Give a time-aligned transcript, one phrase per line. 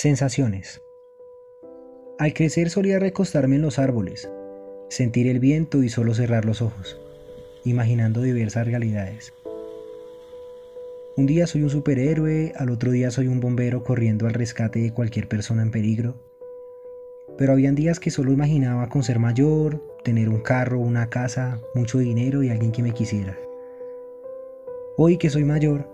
[0.00, 0.80] Sensaciones.
[2.20, 4.30] Al crecer solía recostarme en los árboles,
[4.88, 7.00] sentir el viento y solo cerrar los ojos,
[7.64, 9.34] imaginando diversas realidades.
[11.16, 14.94] Un día soy un superhéroe, al otro día soy un bombero corriendo al rescate de
[14.94, 16.14] cualquier persona en peligro.
[17.36, 21.98] Pero habían días que solo imaginaba con ser mayor, tener un carro, una casa, mucho
[21.98, 23.36] dinero y alguien que me quisiera.
[24.96, 25.90] Hoy que soy mayor,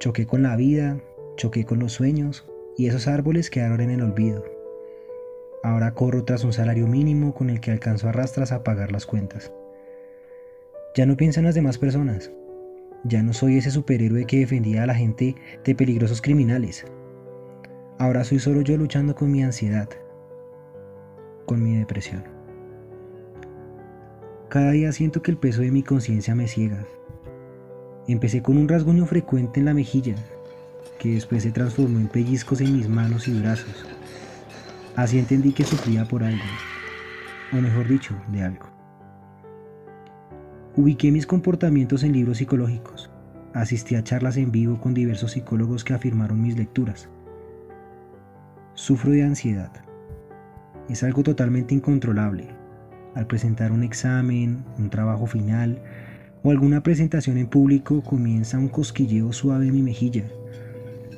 [0.00, 0.98] choqué con la vida,
[1.36, 2.46] choqué con los sueños
[2.76, 4.44] y esos árboles quedaron en el olvido.
[5.62, 9.06] Ahora corro tras un salario mínimo con el que alcanzo a rastras a pagar las
[9.06, 9.52] cuentas.
[10.94, 12.30] Ya no pienso en las demás personas.
[13.04, 16.84] Ya no soy ese superhéroe que defendía a la gente de peligrosos criminales.
[17.98, 19.88] Ahora soy solo yo luchando con mi ansiedad,
[21.46, 22.24] con mi depresión.
[24.48, 26.86] Cada día siento que el peso de mi conciencia me ciega.
[28.06, 30.14] Empecé con un rasguño frecuente en la mejilla,
[30.98, 33.86] que después se transformó en pellizcos en mis manos y brazos.
[34.96, 36.44] Así entendí que sufría por algo,
[37.52, 38.66] o mejor dicho, de algo.
[40.76, 43.10] Ubiqué mis comportamientos en libros psicológicos.
[43.52, 47.08] Asistí a charlas en vivo con diversos psicólogos que afirmaron mis lecturas.
[48.74, 49.70] Sufro de ansiedad.
[50.88, 52.48] Es algo totalmente incontrolable.
[53.14, 55.80] Al presentar un examen, un trabajo final
[56.42, 60.24] o alguna presentación en público comienza un cosquilleo suave en mi mejilla.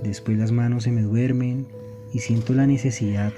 [0.03, 1.67] Después las manos se me duermen
[2.13, 3.33] y siento la necesidad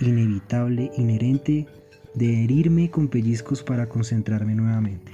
[0.00, 1.66] inevitable, inherente
[2.14, 5.12] de herirme con pellizcos para concentrarme nuevamente.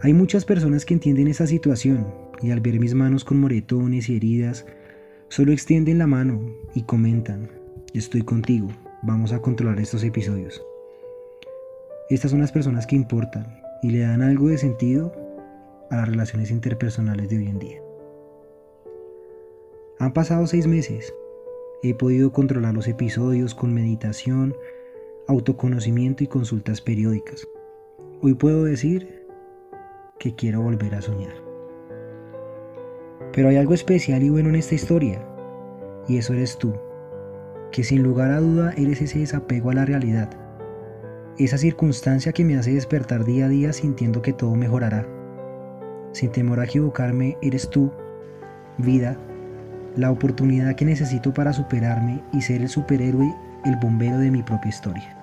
[0.00, 2.06] Hay muchas personas que entienden esa situación
[2.42, 4.66] y al ver mis manos con moretones y heridas,
[5.28, 6.40] solo extienden la mano
[6.74, 7.48] y comentan,
[7.94, 8.68] estoy contigo,
[9.02, 10.62] vamos a controlar estos episodios.
[12.10, 15.12] Estas son las personas que importan y le dan algo de sentido
[15.90, 17.81] a las relaciones interpersonales de hoy en día.
[20.02, 21.14] Han pasado seis meses
[21.84, 24.56] He podido controlar los episodios con meditación,
[25.28, 27.46] autoconocimiento y consultas periódicas.
[28.20, 29.24] Hoy puedo decir
[30.18, 31.34] que quiero volver a soñar.
[33.32, 35.24] Pero hay algo especial y bueno en esta historia,
[36.08, 36.72] y eso eres tú,
[37.70, 40.30] que sin lugar a duda eres ese desapego a la realidad,
[41.38, 45.06] esa circunstancia que me hace despertar día a día sintiendo que todo mejorará.
[46.10, 47.92] Sin temor a equivocarme, eres tú,
[48.78, 49.16] vida,
[49.96, 54.70] la oportunidad que necesito para superarme y ser el superhéroe, el bombero de mi propia
[54.70, 55.16] historia.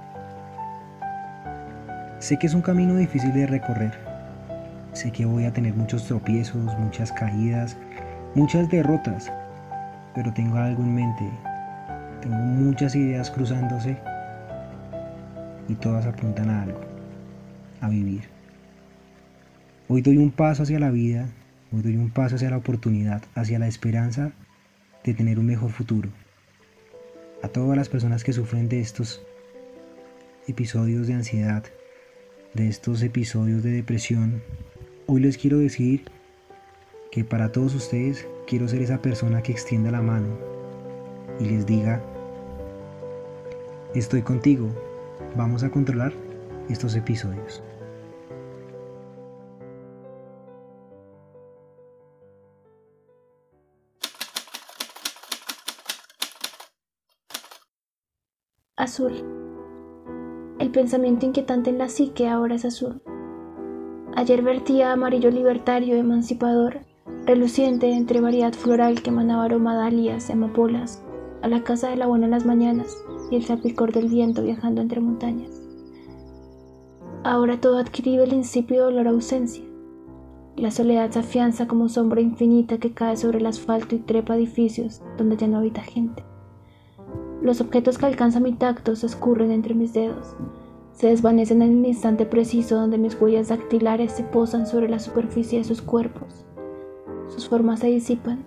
[2.19, 3.94] Sé que es un camino difícil de recorrer.
[4.94, 7.78] Sé que voy a tener muchos tropiezos, muchas caídas,
[8.35, 9.31] muchas derrotas,
[10.13, 11.30] pero tengo algo en mente.
[12.22, 13.97] Tengo muchas ideas cruzándose
[15.68, 16.81] y todas apuntan a algo,
[17.81, 18.24] a vivir.
[19.88, 21.25] Hoy doy un paso hacia la vida,
[21.72, 24.31] hoy doy un paso hacia la oportunidad, hacia la esperanza
[25.04, 26.10] de tener un mejor futuro.
[27.42, 29.22] A todas las personas que sufren de estos
[30.48, 31.64] episodios de ansiedad,
[32.54, 34.42] de estos episodios de depresión,
[35.06, 36.06] hoy les quiero decir
[37.12, 40.38] que para todos ustedes quiero ser esa persona que extienda la mano
[41.40, 42.02] y les diga,
[43.96, 44.70] estoy contigo,
[45.36, 46.14] vamos a controlar
[46.70, 47.64] estos episodios.
[58.80, 59.12] Azul.
[60.58, 63.02] El pensamiento inquietante en la psique ahora es azul.
[64.16, 66.86] Ayer vertía amarillo libertario, emancipador,
[67.26, 71.04] reluciente entre variedad floral que emanaba aroma dalias amapolas,
[71.42, 72.96] a la casa de la buena en las mañanas
[73.30, 75.62] y el salpicor del viento viajando entre montañas.
[77.26, 79.66] Ahora todo ha adquirido el insípido olor a ausencia.
[80.56, 85.02] La soledad se afianza como sombra infinita que cae sobre el asfalto y trepa edificios
[85.18, 86.29] donde ya no habita gente.
[87.42, 90.36] Los objetos que alcanza mi tacto se escurren entre mis dedos,
[90.92, 95.60] se desvanecen en el instante preciso donde mis huellas dactilares se posan sobre la superficie
[95.60, 96.46] de sus cuerpos.
[97.30, 98.44] Sus formas se disipan,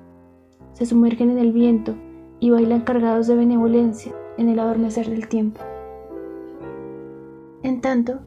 [0.74, 1.94] se sumergen en el viento
[2.40, 5.62] y bailan cargados de benevolencia en el adormecer del tiempo.
[7.62, 8.18] En tanto,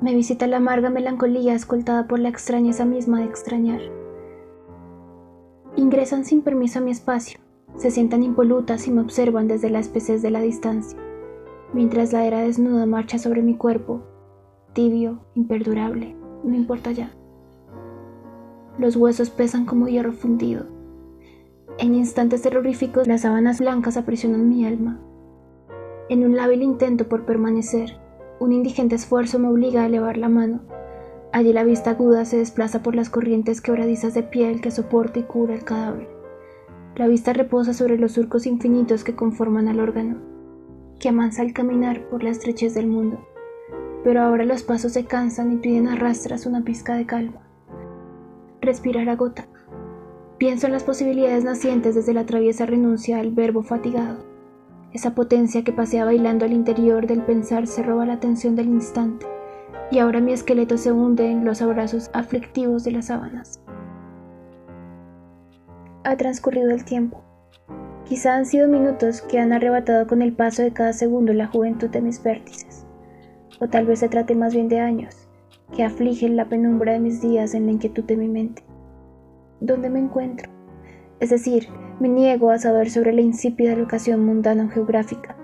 [0.00, 3.80] me visita la amarga melancolía escoltada por la extrañeza misma de extrañar.
[5.76, 7.38] Ingresan sin permiso a mi espacio,
[7.80, 10.98] se sientan impolutas y me observan desde la especie de la distancia,
[11.72, 14.02] mientras la era desnuda marcha sobre mi cuerpo,
[14.74, 17.10] tibio, imperdurable, no importa ya.
[18.76, 20.66] Los huesos pesan como hierro fundido.
[21.78, 25.00] En instantes terroríficos las sábanas blancas aprisionan mi alma.
[26.10, 27.96] En un lábil intento por permanecer,
[28.40, 30.60] un indigente esfuerzo me obliga a elevar la mano.
[31.32, 35.22] Allí la vista aguda se desplaza por las corrientes quebradizas de piel que soporta y
[35.22, 36.19] cura el cadáver
[36.96, 40.16] La vista reposa sobre los surcos infinitos que conforman al órgano,
[40.98, 43.24] que amansa al caminar por la estrechez del mundo.
[44.02, 47.40] Pero ahora los pasos se cansan y piden a rastras una pizca de calma.
[48.60, 49.46] Respirar agota.
[50.38, 54.24] Pienso en las posibilidades nacientes desde la traviesa renuncia al verbo fatigado.
[54.92, 59.26] Esa potencia que pasea bailando al interior del pensar se roba la atención del instante,
[59.90, 63.60] y ahora mi esqueleto se hunde en los abrazos aflictivos de las sábanas.
[66.02, 67.22] Ha transcurrido el tiempo.
[68.08, 71.90] Quizá han sido minutos que han arrebatado con el paso de cada segundo la juventud
[71.90, 72.86] de mis vértices,
[73.60, 75.28] o tal vez se trate más bien de años,
[75.76, 78.62] que afligen la penumbra de mis días en la inquietud de mi mente.
[79.60, 80.50] ¿Dónde me encuentro?
[81.20, 81.68] Es decir,
[82.00, 85.36] me niego a saber sobre la insípida locación mundana o geográfica.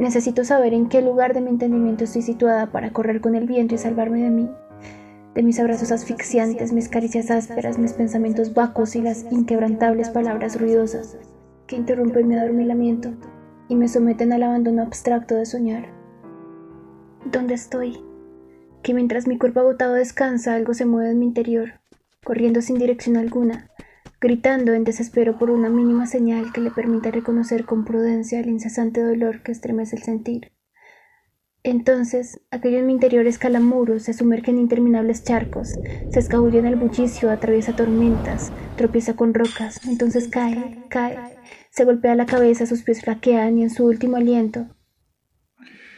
[0.00, 3.76] Necesito saber en qué lugar de mi entendimiento estoy situada para correr con el viento
[3.76, 4.50] y salvarme de mí,
[5.34, 11.16] de mis abrazos asfixiantes, mis caricias ásperas, mis pensamientos vacos y las inquebrantables palabras ruidosas
[11.66, 13.12] que interrumpen mi adormilamiento
[13.68, 15.86] y me someten al abandono abstracto de soñar.
[17.24, 17.98] ¿Dónde estoy?
[18.82, 21.80] Que mientras mi cuerpo agotado descansa, algo se mueve en mi interior,
[22.24, 23.70] corriendo sin dirección alguna,
[24.20, 29.02] gritando en desespero por una mínima señal que le permita reconocer con prudencia el incesante
[29.02, 30.52] dolor que estremece el sentir.
[31.64, 35.74] Entonces, aquello en mi interior escala muros, se sumerge en interminables charcos,
[36.10, 41.18] se escabulle en el bullicio, atraviesa tormentas, tropieza con rocas, entonces cae, cae,
[41.70, 44.66] se golpea la cabeza, sus pies flaquean y en su último aliento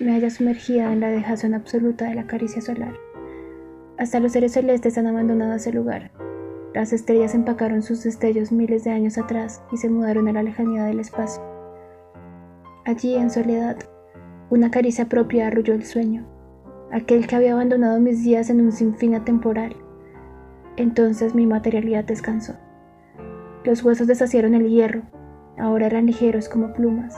[0.01, 2.95] me halla sumergida en la dejación absoluta de la caricia solar.
[3.97, 6.11] Hasta los seres celestes han abandonado ese lugar,
[6.75, 10.85] las estrellas empacaron sus destellos miles de años atrás y se mudaron a la lejanía
[10.85, 11.43] del espacio.
[12.85, 13.79] Allí, en soledad,
[14.51, 16.27] una caricia propia arrulló el sueño,
[16.93, 19.77] aquel que había abandonado mis días en un sinfín atemporal.
[20.77, 22.55] Entonces mi materialidad descansó.
[23.65, 25.03] Los huesos deshacieron el hierro,
[25.59, 27.17] ahora eran ligeros como plumas.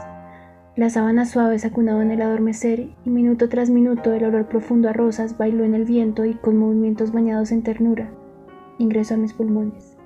[0.77, 5.39] Las sábanas suaves acunaban el adormecer y minuto tras minuto el olor profundo a rosas
[5.39, 8.11] bailó en el viento y con movimientos bañados en ternura
[8.79, 9.97] ingresó a mis pulmones,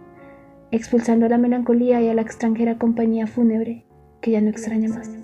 [0.71, 3.85] expulsando la melancolía y a la extranjera compañía fúnebre
[4.21, 5.20] que ya no extraña más.